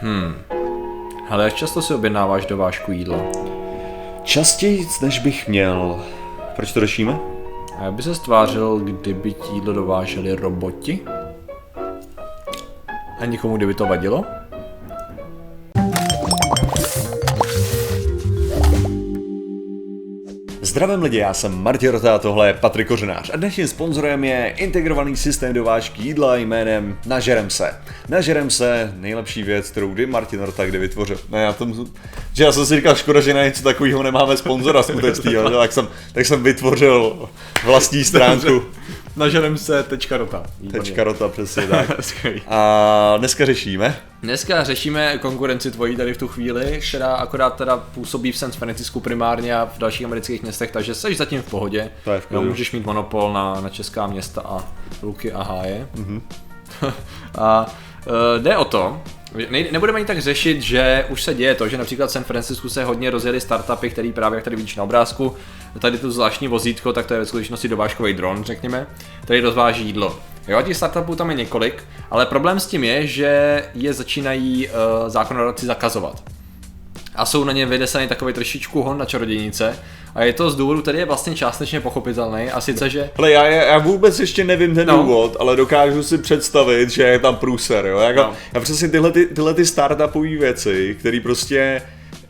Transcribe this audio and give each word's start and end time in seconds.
Hmm. 0.00 0.34
Ale 1.28 1.44
jak 1.44 1.54
často 1.54 1.82
si 1.82 1.94
objednáváš 1.94 2.46
do 2.46 2.56
vášku 2.56 2.92
jídla? 2.92 3.18
Častěji, 4.22 4.88
než 5.02 5.18
bych 5.18 5.48
měl. 5.48 6.04
Proč 6.56 6.72
to 6.72 6.80
řešíme? 6.80 7.18
A 7.78 7.84
jak 7.84 7.94
by 7.94 8.02
se 8.02 8.14
stvářil, 8.14 8.78
kdyby 8.78 9.32
ti 9.32 9.54
jídlo 9.54 9.72
dováželi 9.72 10.32
roboti? 10.32 11.00
A 13.20 13.24
nikomu 13.24 13.56
kdyby 13.56 13.74
to 13.74 13.86
vadilo? 13.86 14.24
Zdravím 20.78 21.02
lidi, 21.02 21.16
já 21.16 21.34
jsem 21.34 21.62
Martin 21.62 21.90
Rota 21.90 22.14
a 22.14 22.18
tohle 22.18 22.46
je 22.46 22.54
Patrik 22.54 22.88
Kořenář 22.88 23.30
a 23.34 23.36
dnešním 23.36 23.68
sponzorem 23.68 24.24
je 24.24 24.54
integrovaný 24.56 25.16
systém 25.16 25.52
dovážky 25.54 26.02
jídla 26.02 26.36
jménem 26.36 26.98
Nažerem 27.06 27.50
se. 27.50 27.74
Nažerem 28.08 28.50
se, 28.50 28.92
nejlepší 28.96 29.42
věc, 29.42 29.70
kterou 29.70 29.94
kdy 29.94 30.06
Martin 30.06 30.40
Rota 30.40 30.66
kdy 30.66 30.78
vytvořil. 30.78 31.18
Ne, 31.30 31.42
já 31.42 31.52
tom, 31.52 31.86
že 32.32 32.44
já 32.44 32.52
jsem 32.52 32.66
si 32.66 32.76
říkal, 32.76 32.94
škoda, 32.94 33.20
že 33.20 33.34
na 33.34 33.44
něco 33.44 33.62
takového 33.62 34.02
nemáme 34.02 34.36
sponzora 34.36 34.82
skutečného, 34.82 35.50
tak 35.50 35.72
jsem, 35.72 35.88
tak 36.12 36.26
jsem 36.26 36.42
vytvořil 36.42 37.28
vlastní 37.64 38.04
stránku. 38.04 38.62
Nažerem 39.18 39.58
se 39.58 39.82
tečka 39.82 40.16
rota. 40.16 40.42
Tečka 40.72 41.04
rota, 41.04 41.28
přesně 41.28 41.66
tak. 41.66 41.90
A 42.48 43.14
dneska 43.18 43.46
řešíme? 43.46 44.00
Dneska 44.22 44.64
řešíme 44.64 45.18
konkurenci 45.18 45.70
tvojí 45.70 45.96
tady 45.96 46.14
v 46.14 46.18
tu 46.18 46.28
chvíli, 46.28 46.80
která 46.88 47.14
akorát 47.14 47.56
teda 47.56 47.76
působí 47.76 48.32
v 48.32 48.38
San 48.38 48.52
Francisco 48.52 49.00
primárně 49.00 49.56
a 49.56 49.66
v 49.66 49.78
dalších 49.78 50.06
amerických 50.06 50.42
městech, 50.42 50.70
takže 50.70 50.94
jsi 50.94 51.14
zatím 51.14 51.42
v 51.42 51.50
pohodě. 51.50 51.90
To 52.04 52.12
je 52.12 52.20
v 52.20 52.26
pohodě. 52.26 52.46
Jo, 52.46 52.50
můžeš 52.50 52.72
mít 52.72 52.86
monopol 52.86 53.32
na, 53.32 53.60
na 53.60 53.68
česká 53.68 54.06
města 54.06 54.40
a 54.44 54.64
luky 55.02 55.32
a 55.32 55.42
háje. 55.42 55.88
Mm-hmm. 55.94 56.20
a 57.38 57.66
uh, 58.06 58.42
jde 58.42 58.56
o 58.56 58.64
to, 58.64 59.02
ne, 59.50 59.64
nebudeme 59.72 59.96
ani 59.96 60.06
tak 60.06 60.18
řešit, 60.18 60.62
že 60.62 61.04
už 61.08 61.22
se 61.22 61.34
děje 61.34 61.54
to, 61.54 61.68
že 61.68 61.78
například 61.78 62.06
v 62.06 62.12
San 62.12 62.24
Francisco 62.24 62.68
se 62.68 62.84
hodně 62.84 63.10
rozjeli 63.10 63.40
startupy, 63.40 63.90
který 63.90 64.12
právě, 64.12 64.36
jak 64.36 64.44
tady 64.44 64.56
vidíš 64.56 64.76
na 64.76 64.82
obrázku, 64.82 65.36
tady 65.78 65.98
to 65.98 66.10
zvláštní 66.10 66.48
vozítko, 66.48 66.92
tak 66.92 67.06
to 67.06 67.14
je 67.14 67.20
ve 67.20 67.26
skutečnosti 67.26 67.68
dovážkový 67.68 68.14
dron, 68.14 68.44
řekněme, 68.44 68.86
který 69.22 69.40
rozváží 69.40 69.84
jídlo. 69.84 70.18
Jo, 70.48 70.62
těch 70.62 70.76
startupů 70.76 71.16
tam 71.16 71.30
je 71.30 71.36
několik, 71.36 71.84
ale 72.10 72.26
problém 72.26 72.60
s 72.60 72.66
tím 72.66 72.84
je, 72.84 73.06
že 73.06 73.64
je 73.74 73.92
začínají 73.92 74.68
uh, 74.68 74.74
zákonodárci 75.08 75.66
zakazovat. 75.66 76.22
A 77.18 77.24
jsou 77.26 77.44
na 77.44 77.52
ně 77.52 77.66
vydesaný 77.66 78.08
takový 78.08 78.32
trošičku 78.32 78.82
hon 78.82 78.98
na 78.98 79.04
čarodějnice. 79.04 79.78
A 80.14 80.24
je 80.24 80.32
to 80.32 80.50
z 80.50 80.56
důvodu, 80.56 80.82
který 80.82 80.98
je 80.98 81.04
vlastně 81.04 81.34
částečně 81.34 81.80
pochopitelný. 81.80 82.50
A 82.50 82.60
sice, 82.60 82.90
že... 82.90 83.10
Hele, 83.16 83.30
já, 83.32 83.46
já 83.46 83.78
vůbec 83.78 84.20
ještě 84.20 84.44
nevím 84.44 84.74
ten 84.74 84.86
No. 84.88 84.96
důvod, 84.96 85.36
ale 85.40 85.56
dokážu 85.56 86.02
si 86.02 86.18
představit, 86.18 86.90
že 86.90 87.02
je 87.02 87.18
tam 87.18 87.36
průser, 87.36 87.86
jo. 87.86 87.98
Jako, 87.98 88.20
No. 88.20 88.32
Já 88.54 88.60
přesně 88.60 88.88
tyhle, 88.88 89.12
ty, 89.12 89.26
tyhle 89.26 89.54
ty 89.54 89.66
startupové 89.66 90.28
věci, 90.28 90.96
které 91.00 91.20
prostě 91.22 91.82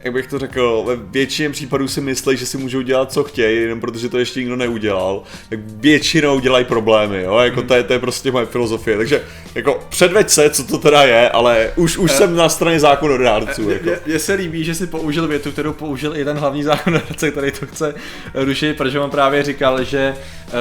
jak 0.04 0.14
bych 0.14 0.26
to 0.26 0.38
řekl, 0.38 0.84
ve 0.86 0.96
většině 0.96 1.50
případů 1.50 1.88
si 1.88 2.00
myslí, 2.00 2.36
že 2.36 2.46
si 2.46 2.58
můžou 2.58 2.80
dělat, 2.80 3.12
co 3.12 3.24
chtějí, 3.24 3.60
jenom 3.60 3.80
protože 3.80 4.08
to 4.08 4.18
ještě 4.18 4.40
nikdo 4.40 4.56
neudělal, 4.56 5.22
tak 5.48 5.58
většinou 5.64 6.40
dělají 6.40 6.64
problémy, 6.64 7.22
jo, 7.22 7.38
jako 7.38 7.62
to, 7.62 7.74
je, 7.74 7.82
to 7.82 7.92
je 7.92 7.98
prostě 7.98 8.32
moje 8.32 8.46
filozofie, 8.46 8.96
takže 8.96 9.22
jako 9.54 9.86
předveď 9.88 10.30
se, 10.30 10.50
co 10.50 10.64
to 10.64 10.78
teda 10.78 11.02
je, 11.02 11.30
ale 11.30 11.70
už, 11.76 11.98
už 11.98 12.12
jsem 12.12 12.36
na 12.36 12.48
straně 12.48 12.80
zákonodárců, 12.80 13.70
jako. 13.70 13.90
Mně 14.06 14.18
se 14.18 14.34
líbí, 14.34 14.64
že 14.64 14.74
si 14.74 14.86
použil 14.86 15.28
větu, 15.28 15.52
kterou 15.52 15.72
použil 15.72 16.16
i 16.16 16.24
ten 16.24 16.36
hlavní 16.36 16.62
zákonodárce, 16.62 17.30
který 17.30 17.52
to 17.52 17.66
chce 17.66 17.94
rušit, 18.34 18.76
protože 18.76 19.00
on 19.00 19.10
právě 19.10 19.42
říkal, 19.42 19.84
že 19.84 20.14
uh, 20.46 20.52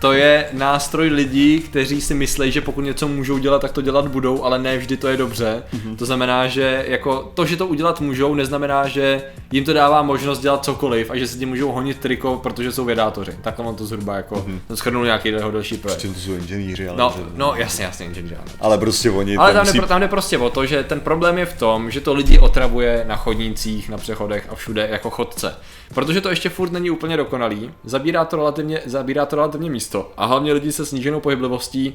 to 0.00 0.12
je 0.12 0.46
nástroj 0.52 1.08
lidí, 1.08 1.60
kteří 1.60 2.00
si 2.00 2.14
myslí, 2.14 2.52
že 2.52 2.60
pokud 2.60 2.80
něco 2.80 3.08
můžou 3.08 3.38
dělat, 3.38 3.62
tak 3.62 3.72
to 3.72 3.82
dělat 3.82 4.08
budou, 4.08 4.44
ale 4.44 4.58
ne 4.58 4.78
vždy 4.78 4.96
to 4.96 5.08
je 5.08 5.16
dobře. 5.16 5.62
Mm-hmm. 5.74 5.96
To 5.96 6.06
znamená, 6.06 6.46
že 6.46 6.84
jako 6.88 7.32
to, 7.34 7.46
že 7.46 7.56
to 7.56 7.66
udělat 7.66 8.00
můžou, 8.00 8.34
neznamená, 8.34 8.57
že 8.86 9.22
jim 9.52 9.64
to 9.64 9.72
dává 9.72 10.02
možnost 10.02 10.38
dělat 10.38 10.64
cokoliv 10.64 11.10
a 11.10 11.16
že 11.16 11.26
si 11.26 11.38
tím 11.38 11.48
můžou 11.48 11.72
honit 11.72 11.98
triko, 11.98 12.36
protože 12.42 12.72
jsou 12.72 12.84
vědátoři. 12.84 13.32
Takhle 13.42 13.66
on 13.66 13.74
to 13.76 13.86
zhruba 13.86 14.16
jako 14.16 14.34
mm-hmm. 14.34 14.74
schrnul 14.74 15.04
nějaký 15.04 15.28
jeho 15.28 15.50
další 15.50 15.76
projekt. 15.76 16.00
Čím 16.00 16.14
to 16.14 16.20
jsou 16.20 16.32
inženýři, 16.34 16.88
ale, 16.88 16.98
No, 16.98 17.14
no 17.34 17.52
jasně, 17.56 17.84
jasně, 17.84 18.06
inženýr. 18.06 18.38
ale 18.60 18.78
prostě 18.78 19.10
oni 19.10 19.36
Ale 19.36 19.52
tam, 19.52 19.66
musí... 19.66 19.78
jde, 19.80 19.86
tam 19.86 20.00
jde 20.00 20.08
prostě 20.08 20.38
o 20.38 20.50
to, 20.50 20.66
že 20.66 20.84
ten 20.84 21.00
problém 21.00 21.38
je 21.38 21.46
v 21.46 21.58
tom, 21.58 21.90
že 21.90 22.00
to 22.00 22.14
lidi 22.14 22.38
otravuje 22.38 23.04
na 23.08 23.16
chodnících, 23.16 23.88
na 23.88 23.98
přechodech 23.98 24.46
a 24.50 24.54
všude 24.54 24.88
jako 24.90 25.10
chodce. 25.10 25.56
Protože 25.94 26.20
to 26.20 26.30
ještě 26.30 26.48
furt 26.48 26.72
není 26.72 26.90
úplně 26.90 27.16
dokonalý, 27.16 27.70
zabírá 27.84 28.24
to 28.24 28.36
relativně, 28.36 28.80
zabírá 28.86 29.26
to 29.26 29.36
relativně 29.36 29.70
místo. 29.70 30.12
A 30.16 30.26
hlavně 30.26 30.52
lidi 30.52 30.72
se 30.72 30.86
sníženou 30.86 31.20
pohyblivostí. 31.20 31.94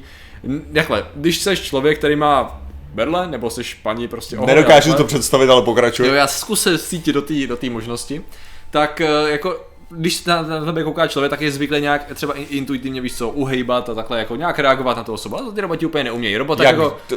Jakhle, 0.72 1.06
když 1.14 1.38
jsi 1.40 1.56
člověk, 1.56 1.98
který 1.98 2.16
má 2.16 2.60
berle, 2.94 3.26
nebo 3.26 3.50
jsi 3.50 3.62
paní 3.82 4.08
prostě 4.08 4.36
oholená, 4.36 4.54
Nedokážu 4.54 4.90
takhle, 4.90 5.04
to 5.04 5.08
představit, 5.08 5.50
ale 5.50 5.62
pokračuj. 5.62 6.06
Jo, 6.06 6.14
já 6.14 6.26
zkusil 6.26 6.78
cítit 6.78 7.12
do 7.12 7.22
té 7.22 7.46
do 7.46 7.58
možnosti. 7.70 8.22
Tak 8.70 9.00
eh, 9.00 9.30
jako 9.30 9.60
když 9.88 10.24
na, 10.24 10.42
na 10.42 10.64
tebe 10.64 10.84
kouká 10.84 11.06
člověk, 11.06 11.30
tak 11.30 11.40
je 11.40 11.52
zvyklý 11.52 11.80
nějak 11.80 12.14
třeba 12.14 12.32
in- 12.34 12.46
intuitivně 12.48 13.00
víš 13.00 13.16
co, 13.16 13.28
uhejbat 13.28 13.88
a 13.88 13.94
takhle 13.94 14.18
jako 14.18 14.36
nějak 14.36 14.58
reagovat 14.58 14.96
na 14.96 15.04
tu 15.04 15.12
osobu. 15.12 15.36
Ale 15.36 15.44
to 15.46 15.52
ty 15.52 15.60
roboti 15.60 15.86
úplně 15.86 16.04
neumějí. 16.04 16.36
Robot 16.36 16.58
tak 16.58 16.66
Jak 16.66 16.76
jako... 16.76 16.98
to... 17.08 17.16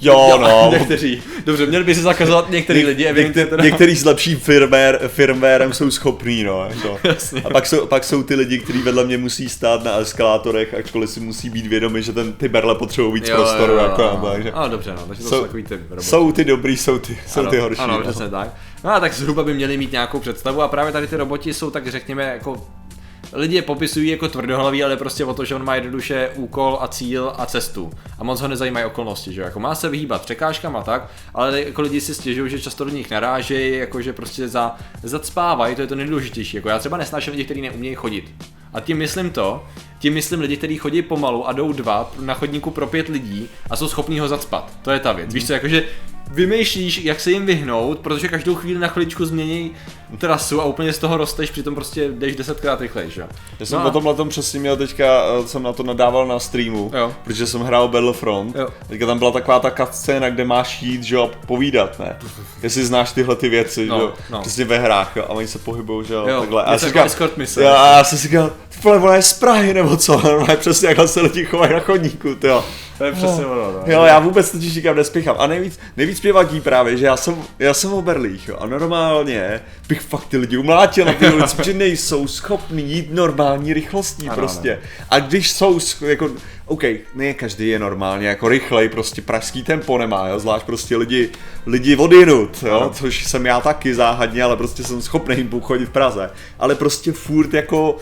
Jo, 0.00 0.38
no. 0.40 0.70
Někteří. 0.78 1.22
Dobře, 1.44 1.66
měli 1.66 1.84
by 1.84 1.94
si 1.94 2.00
zakazovat 2.02 2.50
některý 2.50 2.84
lidi, 2.84 3.04
evidentně 3.04 3.40
Některý, 3.40 3.50
teda. 3.50 3.64
některý 3.64 3.96
s 3.96 4.04
lepším 4.04 4.38
firmware, 4.38 4.98
firmwarem 5.08 5.72
jsou 5.72 5.90
schopní, 5.90 6.44
no. 6.44 6.66
Jako. 6.70 6.98
Jasně. 7.08 7.42
A 7.42 7.50
pak 7.50 7.66
jsou, 7.66 7.86
pak 7.86 8.04
jsou 8.04 8.22
ty 8.22 8.34
lidi, 8.34 8.58
kteří 8.58 8.78
vedle 8.82 9.04
mě 9.04 9.18
musí 9.18 9.48
stát 9.48 9.84
na 9.84 9.96
eskalátorech, 9.98 10.74
ačkoliv 10.74 11.10
si 11.10 11.20
musí 11.20 11.50
být 11.50 11.66
vědomi, 11.66 12.02
že 12.02 12.12
ten, 12.12 12.32
ty 12.32 12.48
berle 12.48 12.74
potřebují 12.74 13.12
víc 13.14 13.30
prostoru. 13.30 13.76
jako, 13.76 14.02
ano. 14.10 14.30
takže 14.32 14.52
ano, 14.52 14.68
dobře, 14.68 14.92
no, 14.96 15.02
takže 15.08 15.22
to 15.22 15.28
jsou- 15.28 15.36
jsou 15.36 15.42
takový 15.42 15.62
ty 15.62 15.74
roboti. 15.90 16.06
jsou 16.06 16.32
ty 16.32 16.44
dobrý, 16.44 16.76
jsou 16.76 16.98
ty, 16.98 17.18
jsou 17.28 17.40
ano, 17.40 17.50
ty 17.50 17.58
horší. 17.58 17.80
Ano, 17.80 17.94
no. 17.96 18.02
přesně 18.02 18.28
tak. 18.28 18.48
No 18.84 18.90
a 18.90 19.00
tak 19.00 19.14
zhruba 19.14 19.42
by 19.44 19.54
měli 19.54 19.76
mít 19.78 19.92
nějakou 19.92 20.18
představu 20.18 20.62
a 20.62 20.68
právě 20.68 20.92
tady 20.92 21.06
ty 21.06 21.16
roboti 21.16 21.54
jsou 21.54 21.70
tak 21.70 21.86
řekněme 21.88 22.24
jako 22.24 22.66
lidi 23.32 23.56
je 23.56 23.62
popisují 23.62 24.10
jako 24.10 24.28
tvrdohlaví, 24.28 24.84
ale 24.84 24.96
prostě 24.96 25.24
o 25.24 25.34
to, 25.34 25.44
že 25.44 25.54
on 25.54 25.64
má 25.64 25.74
jednoduše 25.74 26.30
úkol 26.34 26.78
a 26.80 26.88
cíl 26.88 27.32
a 27.38 27.46
cestu. 27.46 27.90
A 28.18 28.24
moc 28.24 28.40
ho 28.40 28.48
nezajímají 28.48 28.86
okolnosti, 28.86 29.32
že? 29.32 29.42
Jako 29.42 29.60
má 29.60 29.74
se 29.74 29.88
vyhýbat 29.88 30.22
překážkám 30.22 30.76
a 30.76 30.82
tak, 30.82 31.10
ale 31.34 31.62
jako 31.62 31.82
lidi 31.82 32.00
si 32.00 32.14
stěžují, 32.14 32.50
že 32.50 32.60
často 32.60 32.84
do 32.84 32.90
nich 32.90 33.10
narážejí, 33.10 33.78
jako 33.78 34.02
že 34.02 34.12
prostě 34.12 34.48
za, 34.48 34.76
zacpávají, 35.02 35.74
to 35.74 35.80
je 35.80 35.86
to 35.86 35.94
nejdůležitější. 35.94 36.56
Jako 36.56 36.68
já 36.68 36.78
třeba 36.78 36.96
nesnáším 36.96 37.30
lidi, 37.30 37.44
kteří 37.44 37.60
neumějí 37.60 37.94
chodit. 37.94 38.34
A 38.72 38.80
tím 38.80 38.98
myslím 38.98 39.30
to, 39.30 39.64
tím 39.98 40.14
myslím 40.14 40.40
lidi, 40.40 40.56
kteří 40.56 40.76
chodí 40.78 41.02
pomalu 41.02 41.48
a 41.48 41.52
jdou 41.52 41.72
dva 41.72 42.10
na 42.20 42.34
chodníku 42.34 42.70
pro 42.70 42.86
pět 42.86 43.08
lidí 43.08 43.48
a 43.70 43.76
jsou 43.76 43.88
schopní 43.88 44.20
ho 44.20 44.28
zacpat. 44.28 44.72
To 44.82 44.90
je 44.90 44.98
ta 45.00 45.12
věc. 45.12 45.34
Víš 45.34 45.46
co, 45.46 45.52
jakože 45.52 45.84
vymýšlíš, 46.30 47.04
jak 47.04 47.20
se 47.20 47.30
jim 47.30 47.46
vyhnout, 47.46 47.98
protože 47.98 48.28
každou 48.28 48.54
chvíli 48.54 48.78
na 48.80 48.88
chviličku 48.88 49.24
změní 49.26 49.72
trasu 50.18 50.60
a 50.60 50.64
úplně 50.64 50.92
z 50.92 50.98
toho 50.98 51.16
rosteš, 51.16 51.50
přitom 51.50 51.74
prostě 51.74 52.08
jdeš 52.08 52.36
desetkrát 52.36 52.80
rychleji, 52.80 53.10
že? 53.10 53.26
Já 53.60 53.66
jsem 53.66 53.78
No 53.78 53.84
a- 53.84 53.88
o 53.88 53.90
tomhle 53.90 54.14
tom 54.14 54.28
přesně 54.28 54.60
měl 54.60 54.76
teďka, 54.76 55.04
eh, 55.44 55.48
jsem 55.48 55.62
na 55.62 55.72
to 55.72 55.82
nadával 55.82 56.26
na 56.26 56.38
streamu, 56.38 56.90
Jo. 56.98 57.12
protože 57.24 57.46
jsem 57.46 57.60
hrál 57.60 57.88
Battlefront. 57.88 58.56
Jo. 58.56 58.68
Teďka 58.88 59.06
tam 59.06 59.18
byla 59.18 59.30
taková 59.30 59.60
ta 59.60 59.70
cutscéna, 59.70 60.30
kde 60.30 60.44
máš 60.44 60.82
jít, 60.82 61.02
že 61.02 61.14
jo, 61.14 61.30
a 61.42 61.46
povídat, 61.46 61.98
ne? 61.98 62.16
Jestli 62.62 62.84
znáš 62.84 63.12
tyhle 63.12 63.36
ty 63.36 63.48
věci, 63.48 63.86
No, 63.86 63.96
že 63.96 64.02
jo, 64.02 64.12
no. 64.30 64.40
přesně 64.40 64.64
ve 64.64 64.78
hrách, 64.78 65.12
jo, 65.16 65.22
a 65.28 65.30
oni 65.30 65.46
se 65.48 65.58
pohybou, 65.58 66.02
že 66.02 66.14
jo, 66.14 66.26
Jo, 66.28 66.40
takhle. 66.40 66.62
A 66.64 66.66
já 66.66 66.72
jako 66.72 66.86
říkám, 66.86 67.06
escort 67.06 67.36
mise. 67.36 67.62
jo, 67.64 67.68
a 67.70 67.96
já 67.96 68.04
jsem 68.04 68.18
si 68.18 68.28
říkal, 68.28 68.52
vole, 68.84 68.98
ona 68.98 69.14
je 69.16 69.22
z 69.22 69.32
Prahy, 69.32 69.74
nebo 69.74 69.96
co, 69.96 70.20
normálně 70.24 70.56
přesně 70.56 70.88
jakhle 70.88 71.08
se 71.08 71.20
lidi 71.20 71.44
chovají 71.44 71.72
na 71.72 71.80
chodníku, 71.80 72.34
ty 72.34 72.46
jo. 72.46 72.64
To 72.98 73.04
je 73.04 73.12
přesně 73.12 73.46
ono, 73.46 73.72
no. 73.72 73.82
Jo, 73.86 74.02
já 74.02 74.18
vůbec 74.18 74.50
totiž 74.50 74.72
říkám, 74.72 74.96
nespěchám. 74.96 75.36
A 75.38 75.46
nejvíc, 75.46 75.78
nejvíc 75.96 76.22
mě 76.22 76.32
vadí 76.32 76.60
právě, 76.60 76.96
že 76.96 77.06
já 77.06 77.16
jsem, 77.16 77.36
já 77.58 77.74
jsem 77.74 77.92
oberlých, 77.92 78.48
jo, 78.48 78.56
a 78.60 78.66
normálně 78.66 79.60
bych 79.88 80.00
fakt 80.00 80.24
ty 80.28 80.36
lidi 80.36 80.56
umlátil 80.56 81.04
na 81.04 81.12
ty 81.12 81.32
ulici, 81.32 81.56
protože 81.56 81.74
nejsou 81.74 82.26
schopní 82.26 82.82
jít 82.92 83.12
normální 83.12 83.72
rychlostí 83.72 84.26
Ano, 84.28 84.36
prostě. 84.36 84.78
A 85.10 85.18
když 85.18 85.50
jsou, 85.50 85.78
jako, 86.00 86.30
OK, 86.66 86.82
ne 87.14 87.34
každý 87.34 87.68
je 87.68 87.78
normálně 87.78 88.28
jako 88.28 88.48
rychlej, 88.48 88.88
prostě 88.88 89.22
pražský 89.22 89.62
tempo 89.62 89.98
nemá, 89.98 90.28
jo, 90.28 90.38
zvlášť 90.38 90.66
prostě 90.66 90.96
lidi, 90.96 91.28
lidi 91.66 91.96
odjinut, 91.96 92.62
jo, 92.66 92.80
Ano. 92.80 92.90
což 92.94 93.24
jsem 93.24 93.46
já 93.46 93.60
taky 93.60 93.94
záhadně, 93.94 94.42
ale 94.42 94.56
prostě 94.56 94.84
jsem 94.84 95.02
schopný 95.02 95.36
jim 95.36 95.60
chodit 95.60 95.86
v 95.86 95.90
Praze. 95.90 96.30
Ale 96.58 96.74
prostě 96.74 97.12
furt 97.12 97.54
jako, 97.54 97.96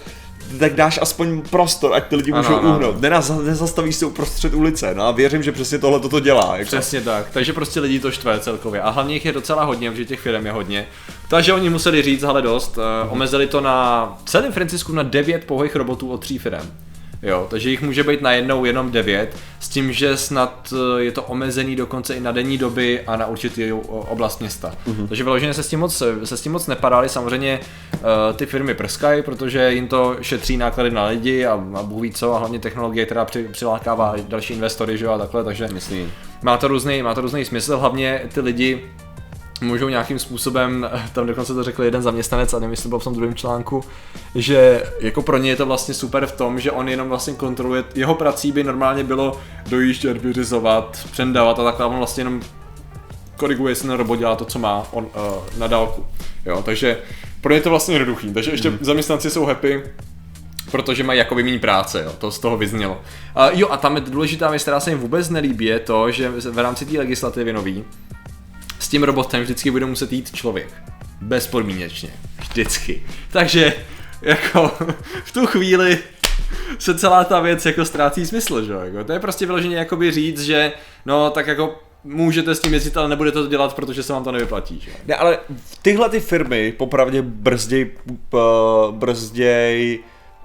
tak 0.58 0.74
dáš 0.74 0.98
aspoň 1.02 1.42
prostor, 1.42 1.94
ať 1.94 2.06
ty 2.06 2.16
lidi 2.16 2.32
Ano, 2.32 2.42
můžou 2.42 2.58
ano, 2.58 2.74
uhnout. 2.74 3.00
Nenaz, 3.00 3.30
nezastavíš 3.30 3.96
se 3.96 4.06
uprostřed 4.06 4.54
ulice, 4.54 4.94
no 4.94 5.02
a 5.02 5.10
věřím, 5.10 5.42
že 5.42 5.52
přesně 5.52 5.78
tohle 5.78 6.00
toto 6.00 6.20
dělá. 6.20 6.56
Jako. 6.56 6.66
Přesně 6.66 7.00
tak, 7.00 7.30
takže 7.30 7.52
prostě 7.52 7.80
lidi 7.80 8.00
to 8.00 8.10
štve 8.10 8.40
celkově 8.40 8.80
a 8.80 8.90
hlavně 8.90 9.14
jich 9.14 9.24
je 9.24 9.32
docela 9.32 9.64
hodně, 9.64 9.90
protože 9.90 10.04
těch 10.04 10.20
firm 10.20 10.46
je 10.46 10.52
hodně. 10.52 10.86
Takže 11.28 11.52
oni 11.52 11.70
museli 11.70 12.02
říct, 12.02 12.22
hele 12.22 12.42
dost, 12.42 12.78
uh, 12.78 13.12
omezili 13.12 13.46
to 13.46 13.60
na 13.60 14.08
celém 14.24 14.52
Francisku 14.52 14.92
na 14.92 15.02
9 15.02 15.44
pouhých 15.44 15.76
robotů 15.76 16.10
od 16.10 16.20
tří 16.20 16.38
firm. 16.38 16.70
Jo, 17.22 17.46
takže 17.50 17.70
jich 17.70 17.82
může 17.82 18.04
být 18.04 18.22
najednou 18.22 18.64
jenom 18.64 18.90
9, 18.90 19.36
s 19.60 19.68
tím, 19.68 19.92
že 19.92 20.16
snad 20.16 20.74
eh, 20.98 21.02
je 21.02 21.12
to 21.12 21.22
omezený 21.22 21.76
dokonce 21.76 22.14
i 22.14 22.20
na 22.20 22.32
denní 22.32 22.58
doby 22.58 23.00
a 23.06 23.16
na 23.16 23.26
určitý 23.26 23.72
o- 23.72 23.78
oblast 23.78 24.40
města. 24.40 24.74
Uh-huh. 24.86 25.08
Takže 25.08 25.24
vyloženě 25.24 25.54
se 25.54 25.62
s 25.62 25.68
tím 25.68 25.80
moc, 25.80 26.02
se 26.24 26.36
s 26.36 26.40
tím 26.40 26.52
moc 26.52 26.66
nepadali, 26.66 27.08
samozřejmě 27.08 27.60
uh, 27.92 27.98
ty 28.36 28.46
firmy 28.46 28.74
prskají, 28.74 29.22
protože 29.22 29.72
jim 29.72 29.88
to 29.88 30.16
šetří 30.20 30.56
náklady 30.56 30.90
na 30.90 31.06
lidi 31.06 31.46
a, 31.46 31.52
a 31.74 31.82
Bůh 31.82 32.02
ví 32.02 32.12
co, 32.12 32.34
a 32.34 32.38
hlavně 32.38 32.58
technologie, 32.58 33.06
která 33.06 33.24
při, 33.24 33.48
přilákává 33.52 34.14
další 34.28 34.54
investory, 34.54 34.98
že 34.98 35.04
jo, 35.04 35.12
a 35.12 35.18
takhle, 35.18 35.44
takže 35.44 35.68
Myslím. 35.72 36.12
má 36.42 36.56
to 36.56 36.68
různý, 36.68 37.02
má 37.02 37.14
to 37.14 37.20
různý 37.20 37.44
smysl, 37.44 37.78
hlavně 37.78 38.22
ty 38.34 38.40
lidi 38.40 38.82
můžou 39.62 39.88
nějakým 39.88 40.18
způsobem, 40.18 40.90
tam 41.12 41.26
dokonce 41.26 41.54
to 41.54 41.62
řekl 41.62 41.82
jeden 41.82 42.02
zaměstnanec, 42.02 42.54
a 42.54 42.58
nevím, 42.58 42.70
jestli 42.70 42.88
byl 42.88 42.98
v 42.98 43.04
tom 43.04 43.14
druhém 43.14 43.34
článku, 43.34 43.84
že 44.34 44.82
jako 45.00 45.22
pro 45.22 45.38
ně 45.38 45.50
je 45.50 45.56
to 45.56 45.66
vlastně 45.66 45.94
super 45.94 46.26
v 46.26 46.32
tom, 46.32 46.60
že 46.60 46.70
on 46.70 46.88
jenom 46.88 47.08
vlastně 47.08 47.34
kontroluje, 47.34 47.84
jeho 47.94 48.14
prací 48.14 48.52
by 48.52 48.64
normálně 48.64 49.04
bylo 49.04 49.40
dojíždět, 49.68 50.16
vyřizovat, 50.16 51.06
přendávat 51.10 51.58
a 51.58 51.64
takhle, 51.64 51.86
on 51.86 51.96
vlastně 51.98 52.20
jenom 52.20 52.40
koriguje, 53.36 53.70
jestli 53.72 53.88
ten 53.88 53.96
robot 53.96 54.18
dělá 54.18 54.36
to, 54.36 54.44
co 54.44 54.58
má 54.58 54.86
on 54.90 55.04
uh, 55.04 55.58
na 55.58 55.66
dálku. 55.66 56.06
Jo, 56.46 56.62
takže 56.62 56.98
pro 57.40 57.52
ně 57.52 57.56
je 57.56 57.62
to 57.62 57.70
vlastně 57.70 57.94
jednoduchý, 57.94 58.32
takže 58.32 58.50
ještě 58.50 58.70
mm. 58.70 58.78
zaměstnanci 58.80 59.30
jsou 59.30 59.44
happy, 59.44 59.82
protože 60.70 61.04
mají 61.04 61.18
jakoby 61.18 61.42
méně 61.42 61.58
práce, 61.58 62.02
jo, 62.04 62.12
to 62.18 62.30
z 62.30 62.38
toho 62.38 62.56
vyznělo. 62.56 62.92
Uh, 63.36 63.58
jo, 63.58 63.68
a 63.70 63.76
tam 63.76 63.94
je 63.94 64.00
důležitá 64.00 64.50
věc, 64.50 64.62
která 64.62 64.80
se 64.80 64.90
jim 64.90 64.98
vůbec 64.98 65.30
nelíbí, 65.30 65.64
je 65.64 65.78
to, 65.78 66.10
že 66.10 66.30
v 66.30 66.58
rámci 66.58 66.86
té 66.86 66.98
legislativy 66.98 67.52
nový, 67.52 67.84
tím 68.92 69.02
robotem 69.02 69.42
vždycky 69.42 69.70
bude 69.70 69.86
muset 69.86 70.12
jít 70.12 70.34
člověk. 70.36 70.68
Bezpodmínečně. 71.20 72.10
Vždycky. 72.40 73.02
Takže, 73.30 73.74
jako, 74.22 74.72
v 75.24 75.32
tu 75.32 75.46
chvíli 75.46 75.98
se 76.78 76.98
celá 76.98 77.24
ta 77.24 77.40
věc 77.40 77.66
jako 77.66 77.84
ztrácí 77.84 78.26
smysl, 78.26 78.64
že 78.64 78.72
jo? 78.72 79.04
To 79.04 79.12
je 79.12 79.20
prostě 79.20 79.46
vyloženě 79.46 79.76
jakoby 79.76 80.10
říct, 80.10 80.40
že 80.40 80.72
no 81.06 81.30
tak 81.30 81.46
jako 81.46 81.78
můžete 82.04 82.54
s 82.54 82.60
tím 82.60 82.74
jezdit, 82.74 82.96
ale 82.96 83.08
nebudete 83.08 83.42
to 83.42 83.46
dělat, 83.46 83.74
protože 83.74 84.02
se 84.02 84.12
vám 84.12 84.24
to 84.24 84.32
nevyplatí. 84.32 84.80
Že? 84.80 84.90
Ne, 85.06 85.14
ale 85.14 85.38
tyhle 85.82 86.08
ty 86.08 86.20
firmy 86.20 86.72
popravdě 86.72 87.22
brzděj, 87.22 87.90
brzděj 88.90 89.98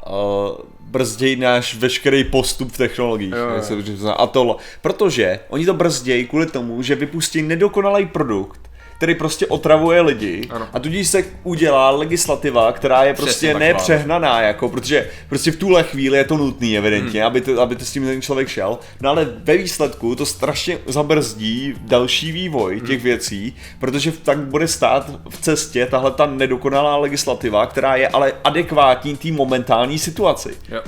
uh, 0.09 0.57
brzdějí 0.87 1.35
náš 1.35 1.75
veškerý 1.75 2.23
postup 2.23 2.71
v 2.71 2.77
technologiích. 2.77 3.33
Jo, 3.33 3.49
jo. 3.49 4.15
A 4.17 4.27
to, 4.27 4.57
protože 4.81 5.39
oni 5.49 5.65
to 5.65 5.73
brzdějí 5.73 6.27
kvůli 6.27 6.45
tomu, 6.45 6.81
že 6.81 6.95
vypustí 6.95 7.41
nedokonalý 7.41 8.05
produkt, 8.05 8.59
který 8.97 9.15
prostě 9.15 9.47
otravuje 9.47 10.01
lidi 10.01 10.47
ano. 10.49 10.67
a 10.73 10.79
tudíž 10.79 11.07
se 11.07 11.23
udělá 11.44 11.89
legislativa, 11.89 12.71
která 12.71 13.03
je 13.03 13.13
prostě 13.13 13.53
nepřehnaná, 13.53 14.41
jako, 14.41 14.69
protože 14.69 15.09
prostě 15.29 15.51
v 15.51 15.55
tuhle 15.55 15.83
chvíli 15.83 16.17
je 16.17 16.23
to 16.23 16.38
nutný 16.38 16.77
evidentně, 16.77 17.19
hmm. 17.19 17.27
aby, 17.27 17.41
to, 17.41 17.61
aby 17.61 17.75
to 17.75 17.85
s 17.85 17.91
tím 17.91 18.05
ten 18.05 18.21
člověk 18.21 18.47
šel, 18.47 18.79
no 19.01 19.09
ale 19.09 19.27
ve 19.44 19.57
výsledku 19.57 20.15
to 20.15 20.25
strašně 20.25 20.77
zabrzdí 20.85 21.73
další 21.79 22.31
vývoj 22.31 22.77
hmm. 22.77 22.88
těch 22.88 23.03
věcí, 23.03 23.55
protože 23.79 24.11
tak 24.11 24.38
bude 24.38 24.67
stát 24.67 25.11
v 25.29 25.41
cestě 25.41 25.85
tahle 25.85 26.11
ta 26.11 26.25
nedokonalá 26.25 26.97
legislativa, 26.97 27.65
která 27.65 27.95
je 27.95 28.07
ale 28.07 28.33
adekvátní 28.44 29.17
té 29.17 29.31
momentální 29.31 29.99
situaci. 29.99 30.57
Jo. 30.69 30.81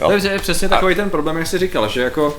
Jo. 0.00 0.06
To 0.06 0.28
je 0.28 0.38
přesně 0.38 0.68
takový 0.68 0.94
ten 0.94 1.10
problém, 1.10 1.36
jak 1.36 1.46
jsi 1.46 1.58
říkal, 1.58 1.88
že 1.88 2.00
jako 2.00 2.36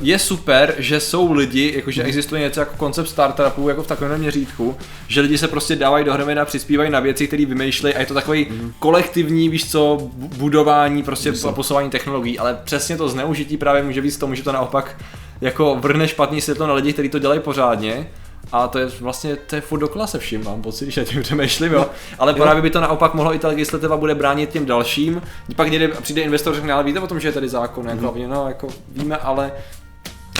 je 0.00 0.18
super, 0.18 0.74
že 0.78 1.00
jsou 1.00 1.32
lidi, 1.32 1.72
jakože 1.76 2.02
mhm. 2.02 2.08
existuje 2.08 2.40
něco 2.40 2.60
jako 2.60 2.76
koncept 2.76 3.08
startupů, 3.08 3.68
jako 3.68 3.82
v 3.82 3.86
takovém 3.86 4.20
měřítku, 4.20 4.76
že 5.08 5.20
lidi 5.20 5.38
se 5.38 5.48
prostě 5.48 5.76
dávají 5.76 6.04
dohromady 6.04 6.40
a 6.40 6.44
přispívají 6.44 6.90
na 6.90 7.00
věci, 7.00 7.26
které 7.26 7.46
vymýšlejí 7.46 7.94
a 7.94 8.00
je 8.00 8.06
to 8.06 8.14
takový 8.14 8.46
mm. 8.50 8.72
kolektivní, 8.78 9.48
víš 9.48 9.70
co, 9.70 10.10
budování, 10.14 11.02
prostě 11.02 11.32
a 11.48 11.52
posouvání 11.52 11.90
technologií, 11.90 12.38
ale 12.38 12.58
přesně 12.64 12.96
to 12.96 13.08
zneužití 13.08 13.56
právě 13.56 13.82
může 13.82 14.02
být 14.02 14.18
tomu, 14.18 14.34
že 14.34 14.42
to 14.42 14.52
naopak 14.52 14.96
jako 15.40 15.76
vrhne 15.80 16.08
špatný 16.08 16.40
světlo 16.40 16.66
na 16.66 16.74
lidi, 16.74 16.92
kteří 16.92 17.08
to 17.08 17.18
dělají 17.18 17.40
pořádně 17.40 18.06
a 18.52 18.68
to 18.68 18.78
je 18.78 18.86
vlastně, 19.00 19.36
to 19.36 19.54
je 19.54 19.60
furt 19.60 19.78
dokola 19.78 20.06
se 20.06 20.18
vším, 20.18 20.44
mám 20.44 20.62
pocit, 20.62 20.90
že 20.90 21.04
tím 21.04 21.22
přemýšlím, 21.22 21.72
jo. 21.72 21.86
Ale 22.18 22.32
jo. 22.32 22.38
právě 22.42 22.62
by 22.62 22.70
to 22.70 22.80
naopak 22.80 23.14
mohlo, 23.14 23.34
i 23.34 23.38
ta 23.38 23.48
legislativa 23.48 23.96
bude 23.96 24.14
bránit 24.14 24.50
těm 24.50 24.66
dalším. 24.66 25.22
Pak 25.56 25.70
někde 25.70 25.88
přijde 25.88 26.22
investor, 26.22 26.54
řekne, 26.54 26.72
ale 26.72 26.84
víte 26.84 27.00
o 27.00 27.06
tom, 27.06 27.20
že 27.20 27.28
je 27.28 27.32
tady 27.32 27.48
zákon, 27.48 27.86
mm-hmm. 27.86 28.04
jako, 28.04 28.34
no, 28.34 28.48
jako 28.48 28.68
víme, 28.96 29.16
ale 29.16 29.52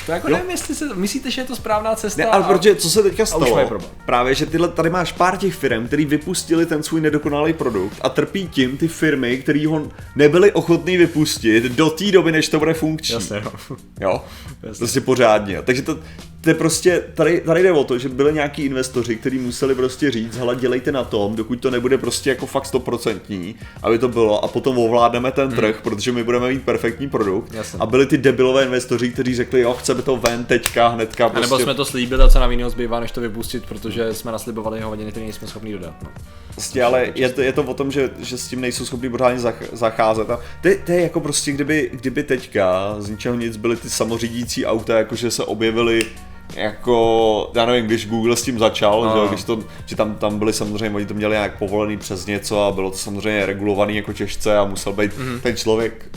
to 0.07 0.13
jako 0.13 0.29
jo. 0.31 0.37
nevím, 0.37 0.51
jestli 0.51 0.75
se, 0.75 0.95
myslíte, 0.95 1.31
že 1.31 1.41
je 1.41 1.45
to 1.45 1.57
správná 1.57 1.95
cesta. 1.95 2.23
Ne, 2.23 2.29
ale 2.29 2.45
a... 2.45 2.47
protože 2.47 2.75
co 2.75 2.91
se 2.91 3.03
teďka 3.03 3.27
stalo, 3.27 3.81
právě, 4.07 4.35
že 4.35 4.47
tyhle, 4.47 4.69
tady 4.69 4.91
máš 4.91 5.13
pár 5.13 5.37
těch 5.37 5.55
firm, 5.55 5.87
který 5.87 6.05
vypustili 6.05 6.67
ten 6.67 6.83
svůj 6.83 7.01
nedokonalý 7.01 7.53
produkt 7.53 7.97
a 8.01 8.09
trpí 8.09 8.49
tím 8.49 8.77
ty 8.77 8.89
firmy, 8.89 9.39
které 9.39 9.67
ho 9.67 9.89
nebyly 10.17 10.53
ochotný 10.53 10.97
vypustit 10.97 11.65
do 11.65 11.91
té 11.91 12.13
doby, 12.13 12.33
než 12.33 12.49
to 12.49 12.59
bude 12.59 12.75
funkční. 12.75 13.15
Jasně, 13.15 13.43
jo. 13.45 13.53
jo? 14.01 14.25
Jasně. 14.63 14.79
Prostě 14.79 15.01
pořádně. 15.01 15.63
Takže 15.63 15.83
to, 15.83 15.99
to 16.47 16.51
je 16.51 16.55
prostě, 16.55 17.05
tady, 17.15 17.41
tady 17.41 17.63
jde 17.63 17.73
o 17.73 17.85
to, 17.85 17.99
že 17.99 18.09
byly 18.09 18.33
nějaký 18.33 18.63
investoři, 18.63 19.17
kteří 19.17 19.39
museli 19.39 19.75
prostě 19.75 20.11
říct, 20.11 20.37
hele, 20.37 20.57
dělejte 20.57 20.93
na 20.93 21.05
tom, 21.05 21.37
dokud 21.37 21.61
to 21.61 21.71
nebude 21.71 21.99
prostě 21.99 22.31
jako 22.31 22.47
fakt 22.47 22.67
stoprocentní, 22.67 23.55
aby 23.83 23.99
to 23.99 24.09
bylo 24.09 24.45
a 24.45 24.49
potom 24.49 24.79
ovládneme 24.79 25.33
ten 25.33 25.51
trh, 25.51 25.75
hmm. 25.75 25.83
protože 25.83 26.13
my 26.13 26.25
budeme 26.25 26.49
mít 26.49 26.63
perfektní 26.63 27.09
produkt. 27.09 27.55
Jasně. 27.55 27.79
A 27.83 27.87
byli 27.87 28.07
ty 28.07 28.19
debilové 28.19 28.65
investoři, 28.65 29.11
kteří 29.11 29.35
řekli, 29.35 29.61
jo, 29.61 29.75
chceme 29.75 30.03
to 30.03 30.17
ven 30.17 30.45
teďka, 30.45 30.89
hnedka. 30.89 31.29
Prostě... 31.29 31.39
A 31.39 31.41
nebo 31.41 31.49
prostě- 31.49 31.65
jsme 31.65 31.75
to 31.75 31.85
slíbili 31.85 32.23
a 32.23 32.29
co 32.29 32.39
nám 32.39 32.51
jiného 32.51 32.71
zbývá, 32.71 33.01
než 33.01 33.11
to 33.11 33.21
vypustit, 33.21 33.67
protože 33.67 34.15
jsme 34.15 34.33
naslibovali 34.33 34.79
jeho 34.79 34.91
hodiny, 34.91 35.11
které 35.11 35.25
nejsme 35.25 35.49
schopni 35.49 35.73
dodat. 35.73 35.95
No. 36.03 36.09
Prostě, 36.55 36.83
ale 36.83 37.13
je 37.15 37.29
to, 37.29 37.41
je 37.41 37.53
to 37.53 37.63
o 37.63 37.75
tom, 37.75 37.91
že, 37.91 38.11
že 38.19 38.39
s 38.39 38.49
tím 38.49 38.61
nejsou 38.61 38.85
schopni 38.85 39.11
pořádně 39.11 39.53
zacházet. 39.73 40.31
A 40.31 40.41
to, 40.63 40.69
to, 40.85 40.93
je 40.93 41.01
jako 41.01 41.21
prostě, 41.21 41.53
kdyby, 41.53 41.91
kdyby 41.93 42.23
teďka 42.23 42.97
z 42.99 43.11
ničeho 43.11 43.35
nic 43.35 43.57
byly 43.57 43.77
ty 43.77 43.91
samořídící 43.91 44.67
auta, 44.67 44.99
jakože 44.99 45.31
se 45.31 45.45
objevily 45.45 46.07
jako, 46.55 47.51
já 47.55 47.67
nevím, 47.67 47.87
když 47.87 48.09
Google 48.09 48.37
s 48.37 48.43
tím 48.43 48.59
začal, 48.59 49.05
no. 49.05 49.23
že, 49.23 49.29
když 49.29 49.45
to, 49.45 49.59
že 49.87 49.97
tam, 49.97 50.15
tam 50.15 50.39
byli 50.39 50.53
samozřejmě, 50.53 50.97
oni 50.97 51.07
to 51.07 51.15
měli 51.15 51.33
nějak 51.33 51.59
povolený 51.59 51.97
přes 51.97 52.27
něco 52.27 52.63
a 52.63 52.73
bylo 52.73 52.91
to 52.91 52.97
samozřejmě 52.97 53.47
regulovaný 53.47 53.97
jako 53.97 54.13
těžce 54.13 54.59
a 54.59 54.65
musel 54.65 54.93
být 54.93 55.13
mm-hmm. 55.13 55.41
ten 55.41 55.57
člověk 55.57 56.11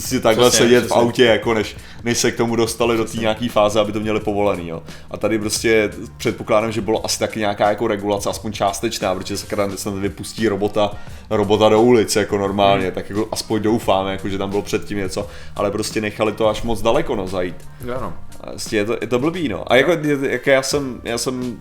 si 0.00 0.20
takhle 0.20 0.48
přesně, 0.48 0.66
sedět 0.66 0.80
přesně. 0.80 0.94
v 0.94 0.98
autě, 0.98 1.24
jako 1.24 1.54
než, 1.54 1.76
než 2.04 2.18
se 2.18 2.32
k 2.32 2.36
tomu 2.36 2.56
dostali 2.56 2.94
přesně. 2.94 3.06
do 3.06 3.12
té 3.12 3.20
nějaké 3.20 3.48
fáze, 3.48 3.80
aby 3.80 3.92
to 3.92 4.00
měli 4.00 4.20
povolený. 4.20 4.68
Jo. 4.68 4.82
A 5.10 5.16
tady 5.16 5.38
prostě 5.38 5.90
předpokládám, 6.16 6.72
že 6.72 6.80
bylo 6.80 7.04
asi 7.04 7.18
taky 7.18 7.40
nějaká 7.40 7.68
jako 7.68 7.86
regulace, 7.86 8.30
aspoň 8.30 8.52
částečná, 8.52 9.14
protože 9.14 9.36
se 9.36 9.46
snad 9.76 9.94
vypustí 9.94 10.48
robota, 10.48 10.90
robota 11.30 11.68
do 11.68 11.82
ulice 11.82 12.20
jako 12.20 12.38
normálně, 12.38 12.86
mm. 12.86 12.92
tak 12.92 13.10
jako 13.10 13.28
aspoň 13.32 13.62
doufáme, 13.62 14.12
jako, 14.12 14.28
že 14.28 14.38
tam 14.38 14.50
bylo 14.50 14.62
předtím 14.62 14.98
něco, 14.98 15.26
ale 15.56 15.70
prostě 15.70 16.00
nechali 16.00 16.32
to 16.32 16.48
až 16.48 16.62
moc 16.62 16.82
daleko 16.82 17.16
no, 17.16 17.28
zajít. 17.28 17.56
Ano. 17.96 18.14
Prostě 18.40 18.76
je 18.76 18.84
to, 18.84 18.96
je 19.00 19.06
to 19.06 19.18
blbý, 19.18 19.48
no. 19.48 19.72
A 19.72 19.76
jako, 19.76 19.92
jako 20.22 20.50
já 20.50 20.62
jsem, 20.62 21.00
já 21.04 21.18
jsem 21.18 21.58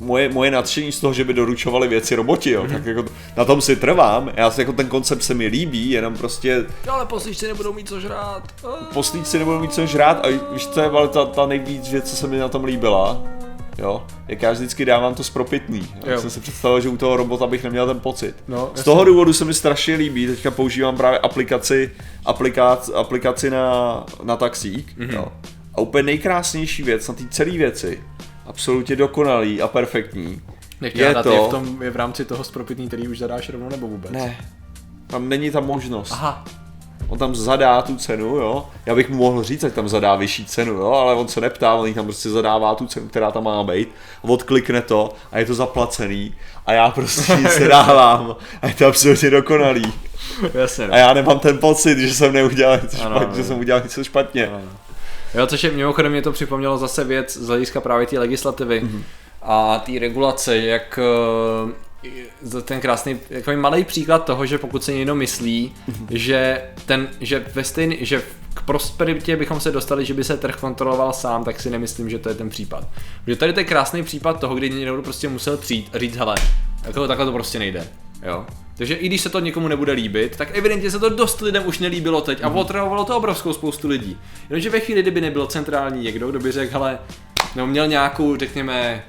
moje, 0.00 0.28
moje 0.28 0.50
nadšení 0.50 0.92
z 0.92 1.00
toho, 1.00 1.12
že 1.12 1.24
by 1.24 1.34
doručovali 1.34 1.88
věci 1.88 2.14
roboti, 2.14 2.50
jo, 2.50 2.64
mm-hmm. 2.64 2.72
tak 2.72 2.86
jako 2.86 3.04
na 3.36 3.44
tom 3.44 3.60
si 3.60 3.76
trvám, 3.76 4.32
já 4.34 4.50
si 4.50 4.60
jako 4.60 4.72
ten 4.72 4.86
koncept 4.86 5.22
se 5.22 5.34
mi 5.34 5.46
líbí, 5.46 5.90
jenom 5.90 6.16
prostě... 6.16 6.64
No 6.86 6.92
ale 6.92 7.06
poslíčci 7.06 7.48
nebudou 7.48 7.72
mít 7.72 7.88
co 7.88 8.00
žrát. 8.00 8.42
Poslíčci 8.94 9.38
nebudou 9.38 9.58
mít 9.58 9.74
co 9.74 9.86
žrát 9.86 10.26
a 10.26 10.28
víš, 10.52 10.66
co 10.66 10.80
je 10.80 10.86
ale 10.86 11.08
ta, 11.08 11.24
ta 11.24 11.46
nejvíc 11.46 11.88
věc, 11.88 12.10
co 12.10 12.16
se 12.16 12.26
mi 12.26 12.38
na 12.38 12.48
tom 12.48 12.64
líbila, 12.64 13.22
jo, 13.78 14.06
jak 14.28 14.42
já 14.42 14.52
vždycky 14.52 14.84
dávám 14.84 15.14
to 15.14 15.24
spropitný. 15.24 15.88
Já 16.06 16.20
jsem 16.20 16.30
si 16.30 16.40
představil, 16.40 16.80
že 16.80 16.88
u 16.88 16.96
toho 16.96 17.16
robota 17.16 17.46
bych 17.46 17.64
neměl 17.64 17.86
ten 17.86 18.00
pocit. 18.00 18.34
No, 18.48 18.70
z 18.74 18.84
toho 18.84 19.04
důvodu 19.04 19.32
se 19.32 19.44
mi 19.44 19.54
strašně 19.54 19.94
líbí, 19.94 20.26
teďka 20.26 20.50
používám 20.50 20.96
právě 20.96 21.18
aplikaci, 21.18 21.90
aplikaci, 22.24 22.92
aplikaci 22.94 23.50
na, 23.50 24.04
na 24.22 24.36
taxík, 24.36 24.98
mm-hmm. 24.98 25.14
jo. 25.14 25.26
A 25.74 25.80
úplně 25.80 26.02
nejkrásnější 26.02 26.82
věc 26.82 27.08
na 27.08 27.14
té 27.14 27.24
celé 27.30 27.50
věci, 27.50 28.02
absolutně 28.46 28.96
dokonalý 28.96 29.62
a 29.62 29.68
perfektní, 29.68 30.42
je 30.80 31.14
to... 31.22 31.32
Je 31.32 31.40
v, 31.40 31.50
tom, 31.50 31.82
je 31.82 31.90
v 31.90 31.96
rámci 31.96 32.24
toho 32.24 32.44
spropitný, 32.44 32.88
který 32.88 33.08
už 33.08 33.18
zadáš 33.18 33.48
rovnou 33.48 33.68
nebo 33.68 33.86
vůbec? 33.86 34.10
Ne, 34.10 34.36
tam 35.06 35.28
není 35.28 35.50
ta 35.50 35.60
možnost. 35.60 36.12
Aha. 36.12 36.44
On 37.08 37.18
tam 37.18 37.34
zadá 37.34 37.82
tu 37.82 37.96
cenu, 37.96 38.36
jo. 38.36 38.66
Já 38.86 38.94
bych 38.94 39.10
mu 39.10 39.16
mohl 39.16 39.42
říct, 39.42 39.64
ať 39.64 39.72
tam 39.72 39.88
zadá 39.88 40.14
vyšší 40.14 40.44
cenu, 40.44 40.72
jo, 40.72 40.92
ale 40.92 41.14
on 41.14 41.28
se 41.28 41.40
neptá, 41.40 41.74
on 41.74 41.94
tam 41.94 42.04
prostě 42.04 42.30
zadává 42.30 42.74
tu 42.74 42.86
cenu, 42.86 43.08
která 43.08 43.30
tam 43.30 43.44
má 43.44 43.64
být. 43.64 43.88
Odklikne 44.22 44.82
to 44.82 45.12
a 45.32 45.38
je 45.38 45.46
to 45.46 45.54
zaplacený. 45.54 46.34
A 46.66 46.72
já 46.72 46.90
prostě 46.90 47.36
se 47.48 47.68
dávám 47.68 48.36
a 48.62 48.66
je 48.66 48.74
to 48.74 48.86
absolutně 48.86 49.30
dokonalý. 49.30 49.92
Jasně, 50.54 50.88
no. 50.88 50.94
A 50.94 50.96
já 50.96 51.14
nemám 51.14 51.38
ten 51.38 51.58
pocit, 51.58 51.98
že 51.98 52.14
jsem 52.14 52.32
neudělal 52.32 52.78
něco 52.82 52.96
špatně, 52.96 53.36
že 53.36 53.44
jsem 53.44 53.58
udělal 53.58 53.82
něco 53.82 54.04
špatně. 54.04 54.46
Ano. 54.46 54.60
Jo, 55.34 55.46
což 55.46 55.64
je 55.64 55.70
mimochodem 55.70 56.12
mě 56.12 56.22
to 56.22 56.32
připomnělo 56.32 56.78
zase 56.78 57.04
věc 57.04 57.36
z 57.36 57.46
hlediska 57.46 57.80
právě 57.80 58.06
té 58.06 58.18
legislativy 58.18 58.82
mm-hmm. 58.82 59.02
a 59.42 59.78
té 59.78 59.92
regulace, 59.98 60.56
jak 60.56 60.98
eh, 62.48 62.62
ten 62.62 62.80
krásný, 62.80 63.18
jako 63.30 63.52
malý 63.56 63.84
příklad 63.84 64.24
toho, 64.24 64.46
že 64.46 64.58
pokud 64.58 64.84
se 64.84 64.92
někdo 64.92 65.14
myslí, 65.14 65.74
mm-hmm. 65.88 66.06
že 66.10 66.62
ten, 66.86 67.08
že 67.20 67.46
ve 67.54 67.64
stejný, 67.64 67.98
že 68.00 68.22
k 68.54 68.62
prosperitě 68.62 69.36
bychom 69.36 69.60
se 69.60 69.70
dostali, 69.70 70.04
že 70.04 70.14
by 70.14 70.24
se 70.24 70.36
trh 70.36 70.56
kontroloval 70.56 71.12
sám, 71.12 71.44
tak 71.44 71.60
si 71.60 71.70
nemyslím, 71.70 72.10
že 72.10 72.18
to 72.18 72.28
je 72.28 72.34
ten 72.34 72.50
případ. 72.50 72.88
Protože 73.24 73.36
tady 73.36 73.52
to 73.52 73.60
je 73.60 73.64
krásný 73.64 74.02
případ 74.02 74.40
toho, 74.40 74.54
kdy 74.54 74.70
někdo 74.70 75.02
prostě 75.02 75.28
musel 75.28 75.56
přijít 75.56 75.90
a 75.92 75.98
říct, 75.98 76.16
hele, 76.16 76.34
jako 76.84 77.08
takhle 77.08 77.26
to 77.26 77.32
prostě 77.32 77.58
nejde. 77.58 77.88
Jo? 78.24 78.46
Takže 78.76 78.94
i 78.94 79.06
když 79.06 79.20
se 79.20 79.28
to 79.28 79.40
někomu 79.40 79.68
nebude 79.68 79.92
líbit, 79.92 80.36
tak 80.36 80.56
evidentně 80.56 80.90
se 80.90 80.98
to 80.98 81.08
dost 81.08 81.40
lidem 81.40 81.62
už 81.66 81.78
nelíbilo 81.78 82.20
teď 82.20 82.44
a 82.44 82.48
mm. 82.48 82.56
otravovalo 82.56 83.04
to 83.04 83.16
obrovskou 83.16 83.52
spoustu 83.52 83.88
lidí. 83.88 84.18
Jenomže 84.50 84.70
ve 84.70 84.80
chvíli, 84.80 85.02
kdyby 85.02 85.20
nebyl 85.20 85.46
centrální 85.46 86.02
někdo, 86.02 86.30
kdo 86.30 86.38
by 86.38 86.52
řekl, 86.52 86.72
hele, 86.72 86.98
nebo 87.54 87.66
měl 87.66 87.86
nějakou, 87.86 88.36
řekněme, 88.36 89.04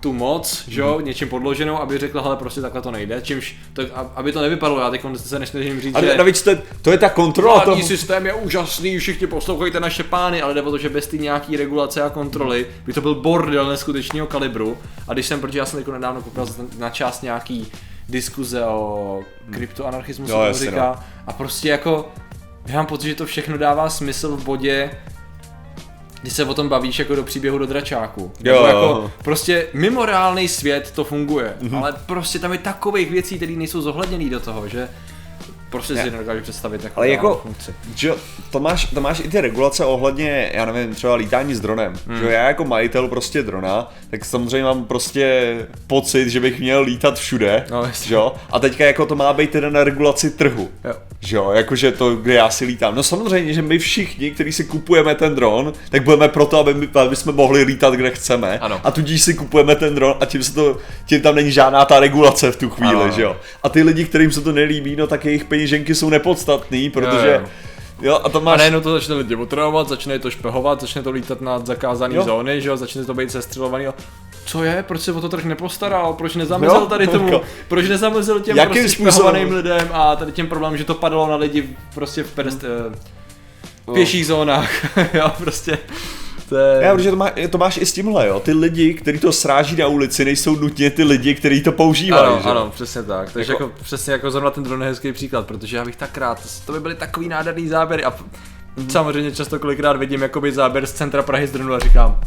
tu 0.00 0.12
moc, 0.12 0.64
že 0.68 0.80
jo, 0.80 1.00
něčím 1.00 1.28
podloženou, 1.28 1.80
aby 1.80 1.98
řekl, 1.98 2.22
hele, 2.22 2.36
prostě 2.36 2.60
takhle 2.60 2.82
to 2.82 2.90
nejde, 2.90 3.20
čímž, 3.22 3.56
to, 3.72 3.82
aby 4.14 4.32
to 4.32 4.40
nevypadalo, 4.40 4.80
já 4.80 4.90
teď 4.90 5.00
se 5.16 5.38
nesnažím 5.38 5.80
říct, 5.80 5.94
A 5.94 6.00
že 6.00 6.16
navíc 6.16 6.42
to, 6.42 6.50
je- 6.50 6.62
to 6.82 6.90
je 6.90 6.98
ta 6.98 7.08
kontrola 7.08 7.60
toho. 7.60 7.82
systém 7.82 8.26
je 8.26 8.34
úžasný, 8.34 8.98
všichni 8.98 9.26
poslouchejte 9.26 9.80
naše 9.80 10.02
pány, 10.02 10.42
ale 10.42 10.54
jde 10.54 10.62
o 10.62 10.70
to, 10.70 10.78
že 10.78 10.88
bez 10.88 11.06
té 11.06 11.16
nějaký 11.16 11.56
regulace 11.56 12.02
a 12.02 12.10
kontroly 12.10 12.66
by 12.86 12.92
to 12.92 13.00
byl 13.00 13.14
bordel 13.14 13.68
neskutečného 13.68 14.26
kalibru. 14.26 14.78
A 15.08 15.12
když 15.12 15.26
jsem, 15.26 15.40
protože 15.40 15.58
já 15.58 15.66
jsem 15.66 15.78
jako 15.78 15.92
nedávno 15.92 16.22
koukal 16.22 16.46
na 16.78 16.90
část 16.90 17.22
nějaký 17.22 17.66
diskuze 18.08 18.64
o 18.64 19.20
kryptoanarchismu, 19.50 20.26
se 20.26 20.32
Jo, 20.32 20.38
tomu 20.38 20.48
jasně, 20.48 20.66
říká, 20.70 21.04
a 21.26 21.32
prostě 21.32 21.68
jako, 21.68 22.08
já 22.66 22.76
mám 22.76 22.86
pocit, 22.86 23.08
že 23.08 23.14
to 23.14 23.26
všechno 23.26 23.58
dává 23.58 23.90
smysl 23.90 24.36
v 24.36 24.44
bodě, 24.44 24.90
kdy 26.22 26.30
se 26.30 26.44
o 26.44 26.54
tom 26.54 26.68
bavíš 26.68 26.98
jako 26.98 27.14
do 27.14 27.22
příběhu 27.24 27.58
do 27.58 27.66
dračáku. 27.66 28.32
Nebo 28.40 28.56
Jo, 28.58 28.66
jako 28.66 28.78
jo. 28.78 29.10
prostě 29.24 29.66
mimo 29.74 30.06
reálný 30.06 30.48
svět 30.48 30.90
to 30.94 31.04
funguje, 31.04 31.54
Mhm. 31.60 31.76
ale 31.76 31.92
prostě 32.06 32.38
tam 32.38 32.52
je 32.52 32.58
takových 32.58 33.10
věcí, 33.10 33.36
které 33.36 33.52
nejsou 33.52 33.80
zohledněné 33.80 34.30
do 34.30 34.40
toho, 34.40 34.68
že 34.68 34.88
prostě 35.70 35.96
si 35.96 36.10
nedokážu 36.10 36.40
představit 36.42 36.84
jako 36.84 36.96
Ale 36.96 37.08
jako, 37.08 37.40
funkci. 37.42 37.74
že 37.94 38.08
jo, 38.08 38.16
to 38.50 38.60
máš, 38.60 38.84
to 38.84 39.00
máš 39.00 39.20
i 39.20 39.28
ty 39.28 39.40
regulace 39.40 39.84
ohledně, 39.84 40.50
já 40.54 40.64
nevím, 40.64 40.94
třeba 40.94 41.14
lítání 41.14 41.54
s 41.54 41.60
dronem. 41.60 41.94
Hmm. 42.06 42.18
Že 42.18 42.30
já 42.32 42.46
jako 42.48 42.64
majitel 42.64 43.08
prostě 43.08 43.42
drona, 43.42 43.92
tak 44.10 44.24
samozřejmě 44.24 44.64
mám 44.64 44.84
prostě 44.84 45.56
pocit, 45.86 46.28
že 46.28 46.40
bych 46.40 46.60
měl 46.60 46.82
lítat 46.82 47.18
všude, 47.18 47.64
No, 47.70 47.90
že 48.02 48.14
jo? 48.14 48.32
A 48.50 48.58
teďka 48.58 48.84
jako 48.84 49.06
to 49.06 49.16
má 49.16 49.32
být 49.32 49.50
teda 49.50 49.70
na 49.70 49.84
regulaci 49.84 50.30
trhu. 50.30 50.68
Jo. 50.84 50.94
Že 51.20 51.36
jo, 51.36 51.50
jakože 51.50 51.92
to, 51.92 52.16
kde 52.16 52.34
já 52.34 52.50
si 52.50 52.64
lítám. 52.64 52.94
No 52.94 53.02
samozřejmě, 53.02 53.54
že 53.54 53.62
my 53.62 53.78
všichni, 53.78 54.30
kteří 54.30 54.52
si 54.52 54.64
kupujeme 54.64 55.14
ten 55.14 55.34
dron, 55.34 55.72
tak 55.90 56.02
budeme 56.04 56.28
proto, 56.28 56.58
aby, 56.58 56.74
my, 56.74 56.88
aby 56.94 57.16
jsme 57.16 57.32
mohli 57.32 57.62
lítat, 57.62 57.94
kde 57.94 58.10
chceme. 58.10 58.58
Ano. 58.58 58.80
A 58.84 58.90
tudíž 58.90 59.22
si 59.22 59.34
kupujeme 59.34 59.76
ten 59.76 59.94
dron 59.94 60.14
a 60.20 60.24
tím 60.24 60.42
se 60.42 60.54
to, 60.54 60.78
tím 61.06 61.20
tam 61.20 61.34
není 61.34 61.52
žádná 61.52 61.84
ta 61.84 62.00
regulace 62.00 62.52
v 62.52 62.56
tu 62.56 62.70
chvíli, 62.70 62.94
Ano, 62.94 63.10
že 63.10 63.22
jo. 63.22 63.36
A 63.62 63.68
ty 63.68 63.82
lidi, 63.82 64.04
kterým 64.04 64.32
se 64.32 64.40
to 64.40 64.52
nelíbí, 64.52 64.96
no 64.96 65.06
tak 65.06 65.24
jejich 65.24 65.44
peněženky 65.66 65.94
jsou 65.94 66.10
nepodstatný, 66.10 66.90
protože... 66.90 67.28
Jo, 67.28 67.48
Jo, 68.02 68.12
jo. 68.12 68.20
a 68.24 68.28
to 68.28 68.38
A 68.38 68.40
máš... 68.40 68.58
najednou 68.58 68.80
to 68.80 68.92
začne 68.92 69.14
lidi 69.14 69.34
otravovat, 69.36 69.88
začne 69.88 70.18
to 70.18 70.30
špehovat, 70.30 70.80
začne 70.80 71.02
to 71.02 71.10
lítat 71.10 71.40
nad 71.40 71.66
zakázané 71.66 72.14
Jo. 72.16 72.22
zóny, 72.24 72.60
že 72.60 72.68
jo, 72.68 72.76
začne 72.76 73.04
to 73.04 73.14
být 73.14 73.30
sestřelovaný. 73.30 73.86
a 73.86 73.94
Co 74.46 74.62
je? 74.64 74.84
Proč 74.88 75.00
se 75.00 75.12
o 75.12 75.20
to 75.20 75.28
trh 75.28 75.44
nepostaral? 75.44 76.12
Proč 76.14 76.34
nezamezil 76.34 76.80
Jo, 76.80 76.86
tady 76.86 77.06
tomu? 77.06 77.28
jako- 77.32 77.44
Proč 77.68 77.88
nezamezil 77.88 78.40
těm 78.40 78.56
Jakým 78.56 78.82
prostě 78.82 78.88
způsobem? 78.88 79.52
lidem 79.52 79.88
a 79.92 80.16
tady 80.16 80.32
těm 80.32 80.46
problémům, 80.46 80.78
že 80.78 80.84
to 80.84 80.94
padalo 80.94 81.26
na 81.26 81.36
lidi 81.36 81.68
prostě 81.94 82.22
v 82.22 82.38
eh, 82.38 82.44
v 83.86 83.92
pěších 83.94 84.26
zónách. 84.26 84.96
jo, 85.14 85.32
prostě. 85.38 85.78
To 86.48 86.56
je... 86.56 86.82
Já, 86.82 86.94
protože 86.94 87.10
to, 87.10 87.16
má, 87.16 87.30
to 87.50 87.58
máš 87.58 87.76
i 87.76 87.86
s 87.86 87.92
tímhle, 87.92 88.26
jo. 88.28 88.40
Ty 88.40 88.52
lidi, 88.52 88.94
kteří 88.94 89.18
to 89.18 89.32
sráží 89.32 89.76
na 89.76 89.86
ulici, 89.86 90.24
nejsou 90.24 90.56
nutně 90.56 90.90
ty 90.90 91.04
lidi, 91.04 91.34
kteří 91.34 91.62
to 91.62 91.72
používají, 91.72 92.26
Ano, 92.26 92.40
že? 92.42 92.50
ano, 92.50 92.70
přesně 92.74 93.02
tak. 93.02 93.32
Takže 93.32 93.52
Jako- 93.52 93.64
jako, 93.64 93.74
přesně 93.82 94.12
jako 94.12 94.30
zrovna 94.30 94.50
ten 94.50 94.62
dron 94.64 94.82
je 94.82 94.88
hezký 94.88 95.12
příklad, 95.12 95.46
protože 95.46 95.76
já 95.76 95.84
bych 95.84 95.96
tak 95.96 96.18
rád, 96.18 96.40
to 96.66 96.72
by 96.72 96.80
byly 96.80 96.94
takový 96.94 97.28
nádherný 97.28 97.68
záběry 97.68 98.04
a 98.04 98.12
Mhm. 98.76 98.90
samozřejmě 98.90 99.32
často 99.32 99.58
kolikrát 99.58 99.96
vidím 99.96 100.22
jakoby 100.22 100.52
záběr 100.52 100.86
z 100.86 100.92
centra 100.92 101.22
Prahy 101.22 101.46
z 101.46 101.52
dronu 101.52 101.74
a 101.74 101.78
říkám, 101.78 102.20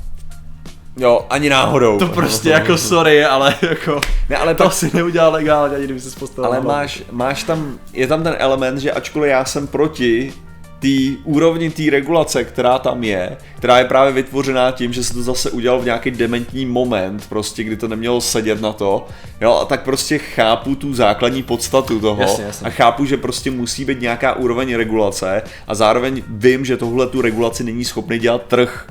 Jo, 0.97 1.25
ani 1.29 1.49
náhodou. 1.49 1.99
to 1.99 2.07
prostě 2.07 2.49
jako 2.49 2.77
sorry, 2.77 3.25
ale 3.25 3.55
jako 3.61 4.01
Ne, 4.29 4.38
ale 4.38 4.55
to 4.55 4.63
pak, 4.63 4.71
asi 4.71 4.91
neudělal 4.93 5.31
legálně, 5.33 5.75
ani 5.75 5.85
kdyby 5.85 5.99
se 5.99 6.19
postavil. 6.19 6.51
ale 6.51 6.61
máš, 6.61 7.03
máš 7.11 7.43
tam, 7.43 7.79
je 7.93 8.07
tam 8.07 8.23
ten 8.23 8.35
element, 8.39 8.79
že 8.79 8.91
ačkoliv 8.91 9.29
já 9.31 9.45
jsem 9.45 9.67
proti 9.67 10.33
té 10.79 11.21
úrovni 11.24 11.69
té 11.69 11.83
regulace, 11.91 12.43
která 12.43 12.79
tam 12.79 13.03
je, 13.03 13.38
která 13.57 13.77
je 13.77 13.86
právě 13.86 14.13
vytvořená 14.13 14.71
tím, 14.71 14.93
že 14.93 15.03
se 15.03 15.13
to 15.13 15.24
zase 15.24 15.51
udělal 15.51 15.79
v 15.79 15.86
nějaký 15.86 16.12
dementní 16.12 16.65
moment, 16.65 17.25
prostě, 17.29 17.63
kdy 17.63 17.77
to 17.77 17.88
nemělo 17.88 18.21
sedět 18.21 18.62
na 18.62 18.74
to, 18.74 19.07
jo, 19.41 19.53
a 19.53 19.65
tak 19.65 19.83
prostě 19.83 20.17
chápu 20.17 20.75
tu 20.75 20.93
základní 20.93 21.43
podstatu 21.43 22.00
toho 22.00 22.21
Jasně, 22.21 22.43
jasně. 22.43 22.67
a 22.67 22.69
chápu, 22.69 23.05
že 23.05 23.17
prostě 23.17 23.51
musí 23.51 23.86
být 23.86 24.01
nějaká 24.01 24.33
úroveň 24.33 24.75
regulace 24.75 25.41
a 25.67 25.75
zároveň 25.75 26.24
vím, 26.27 26.65
že 26.65 26.77
tohle 26.77 27.07
tu 27.07 27.21
regulaci 27.21 27.63
není 27.63 27.86
schopný 27.86 28.19
dělat 28.19 28.41
trh. 28.48 28.88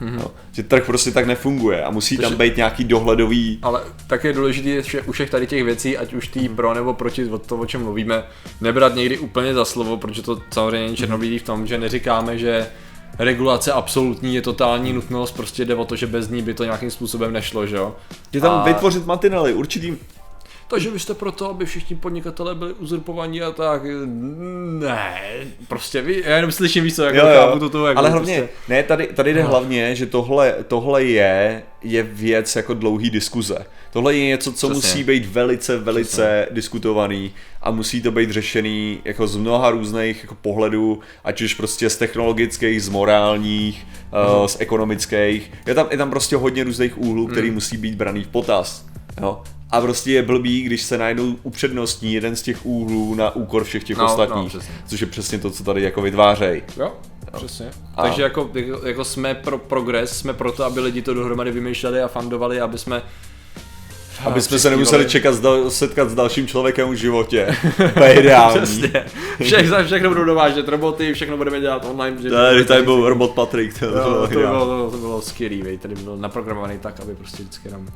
Mm-hmm. 0.00 0.16
No, 0.16 0.30
že 0.52 0.62
trh 0.62 0.86
prostě 0.86 1.10
tak 1.10 1.26
nefunguje 1.26 1.84
a 1.84 1.90
musí 1.90 2.16
tam 2.16 2.22
Takže- 2.22 2.36
být 2.36 2.56
nějaký 2.56 2.84
dohledový 2.84 3.58
Ale 3.62 3.80
tak 4.06 4.24
je 4.24 4.32
důležité, 4.32 4.82
že 4.82 5.02
u 5.02 5.12
všech 5.12 5.30
tady 5.30 5.46
těch 5.46 5.64
věcí, 5.64 5.98
ať 5.98 6.12
už 6.14 6.28
tý 6.28 6.48
pro 6.48 6.74
nebo 6.74 6.94
proti 6.94 7.24
o 7.24 7.38
to, 7.38 7.56
o 7.56 7.66
čem 7.66 7.82
mluvíme, 7.82 8.24
nebrat 8.60 8.94
někdy 8.94 9.18
úplně 9.18 9.54
za 9.54 9.64
slovo, 9.64 9.96
protože 9.96 10.22
to 10.22 10.40
samozřejmě 10.50 10.84
není 10.86 10.96
černobílý 10.96 11.38
v 11.38 11.42
tom, 11.42 11.66
že 11.66 11.78
neříkáme, 11.78 12.38
že 12.38 12.66
regulace 13.18 13.72
absolutní 13.72 14.34
je 14.34 14.42
totální 14.42 14.92
nutnost, 14.92 15.32
prostě 15.32 15.64
jde 15.64 15.74
o 15.74 15.84
to, 15.84 15.96
že 15.96 16.06
bez 16.06 16.28
ní 16.28 16.42
by 16.42 16.54
to 16.54 16.64
nějakým 16.64 16.90
způsobem 16.90 17.32
nešlo, 17.32 17.66
že 17.66 17.76
jo? 17.76 17.96
Je 18.32 18.40
tam 18.40 18.52
A- 18.52 18.64
vytvořit 18.64 19.06
mantinely, 19.06 19.54
určitý... 19.54 19.96
Takže 20.70 20.90
vy 20.90 20.98
jste 20.98 21.14
proto, 21.14 21.50
aby 21.50 21.66
všichni 21.66 21.96
podnikatelé 21.96 22.54
byli 22.54 22.72
uzurpovaní 22.72 23.42
a 23.42 23.50
tak. 23.50 23.82
Ne, 24.80 25.20
prostě 25.68 26.02
vy, 26.02 26.22
já 26.26 26.36
jenom 26.36 26.52
slyším 26.52 26.84
víc, 26.84 26.96
co 26.96 27.04
jako 27.04 27.16
Jo, 27.16 27.56
to, 27.58 27.68
to 27.70 27.86
jako 27.86 27.98
Ale 27.98 28.10
hlavně, 28.10 28.38
prostě, 28.38 28.56
ne, 28.68 28.82
tady, 28.82 29.06
tady 29.06 29.34
jde 29.34 29.42
hlavně, 29.42 29.94
že 29.94 30.06
tohle, 30.06 30.54
tohle 30.68 31.04
je, 31.04 31.62
je 31.82 32.02
věc 32.02 32.56
jako 32.56 32.74
dlouhý 32.74 33.10
diskuze. 33.10 33.66
Tohle 33.92 34.14
je 34.14 34.26
něco, 34.26 34.52
co 34.52 34.68
Přesně. 34.68 34.74
musí 34.74 35.04
být 35.04 35.26
velice, 35.26 35.78
velice 35.78 36.46
diskutovaný 36.50 37.32
a 37.62 37.70
musí 37.70 38.02
to 38.02 38.10
být 38.10 38.30
řešený 38.30 39.00
jako 39.04 39.26
z 39.26 39.36
mnoha 39.36 39.70
různých 39.70 40.22
jako 40.22 40.34
pohledů, 40.34 41.00
ať 41.24 41.42
už 41.42 41.54
prostě 41.54 41.90
z 41.90 41.96
technologických, 41.96 42.82
z 42.82 42.88
morálních, 42.88 43.86
uh, 44.40 44.46
z 44.46 44.56
ekonomických. 44.60 45.52
Je 45.66 45.74
tam, 45.74 45.86
je 45.90 45.96
tam 45.96 46.10
prostě 46.10 46.36
hodně 46.36 46.64
různých 46.64 46.98
úhlů, 46.98 47.26
který 47.26 47.50
musí 47.50 47.76
být 47.76 47.94
braný 47.94 48.24
v 48.24 48.28
potaz. 48.28 48.90
Jo? 49.20 49.42
A 49.70 49.80
prostě 49.80 50.12
je 50.12 50.22
blbý, 50.22 50.62
když 50.62 50.82
se 50.82 50.98
najednou 50.98 51.36
upřednostní 51.42 52.12
jeden 52.12 52.36
z 52.36 52.42
těch 52.42 52.66
úhlů 52.66 53.14
na 53.14 53.36
úkor 53.36 53.64
všech 53.64 53.84
těch 53.84 53.96
No, 53.96 54.04
no, 54.04 54.10
ostatních. 54.10 54.48
přesně. 54.48 54.74
což 54.86 55.00
je 55.00 55.06
přesně 55.06 55.38
to, 55.38 55.50
co 55.50 55.64
tady 55.64 55.82
jako 55.82 56.02
vytvářejí. 56.02 56.62
Jo, 56.76 56.92
přesně. 57.36 57.70
A- 57.96 58.02
Takže 58.02 58.22
jako, 58.22 58.50
jako, 58.54 58.86
jako 58.86 59.04
jsme 59.04 59.34
pro 59.34 59.58
progres, 59.58 60.18
jsme 60.18 60.32
proto, 60.34 60.64
aby 60.64 60.80
lidi 60.80 61.02
to 61.02 61.14
dohromady 61.14 61.50
vymýšleli 61.50 62.02
a 62.02 62.08
fandovali, 62.08 62.60
aby 62.60 62.78
jsme 62.78 63.02
Aby 64.24 64.40
jsme 64.42 64.58
se 64.58 64.70
nemuseli 64.70 65.06
čekat 65.08 65.34
dal- 65.40 65.70
setkat 65.70 66.10
s 66.10 66.14
dalším 66.14 66.46
člověkem 66.46 66.88
v 66.90 66.94
životě. 66.94 67.56
To 67.94 68.02
je 68.02 68.14
ideální. 68.20 68.60
Přesně. 68.60 69.04
Všech, 69.42 69.68
za 69.68 69.82
všechno 69.84 70.08
budou 70.08 70.24
dovážet 70.24 70.68
roboty, 70.68 71.14
všechno 71.14 71.36
budeme 71.36 71.60
dělat 71.60 71.84
online. 71.90 72.16
protože- 72.16 72.30
Tady, 72.30 72.64
tady 72.64 72.82
byl 72.82 73.08
robot 73.08 73.30
Patrik. 73.30 73.78
To, 73.78 73.84
Jo, 73.86 73.92
bylo 73.92 74.26
to, 74.28 74.38
bylo, 74.38 74.66
to, 74.66 74.90
to 74.90 74.96
bylo 74.96 75.20
skvělý, 75.22 75.62
vej, 75.62 75.78
tady 75.78 75.94
byl 75.94 76.16
naprogramovaný 76.16 76.78
tak, 76.78 77.00
aby 77.00 77.14
prostě 77.14 77.42
vždycky 77.42 77.70
nám, 77.70 77.86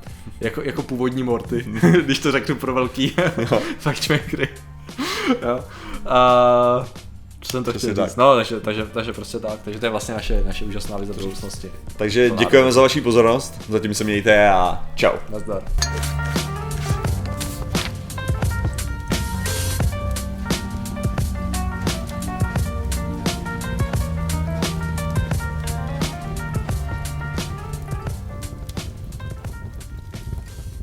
jako, 0.40 0.62
jako 0.62 0.83
původní 0.83 1.23
Morty, 1.23 1.64
když 2.04 2.19
to 2.19 2.33
řeknu 2.33 2.54
pro 2.54 2.75
velký 2.75 3.12
fact-checkery. 3.85 4.49
jo. 5.43 5.61
A, 6.07 6.87
co 6.87 7.03
jsem 7.54 7.64
to 7.64 7.70
Přesně 7.70 7.87
chtěl 7.92 8.04
tak. 8.04 8.11
říct? 8.11 8.16
No, 8.16 8.34
takže, 8.34 8.61
takže, 8.61 8.87
takže 8.92 9.12
prostě 9.12 9.38
tak, 9.38 9.58
takže 9.64 9.80
to 9.80 9.87
je 9.87 9.90
vlastně 9.90 10.14
naše, 10.14 10.42
naše 10.46 10.64
úžasná 10.64 10.96
vize 10.96 11.12
budoucnosti. 11.12 11.73
Takže 11.96 12.30
děkujeme 12.30 12.73
za 12.73 12.80
vaši 12.82 13.00
pozornost, 13.00 13.54
zatím 13.68 13.94
se 13.94 14.04
mějte 14.04 14.49
a 14.49 14.87
čau. 14.94 15.12
Nazdar. 15.30 15.62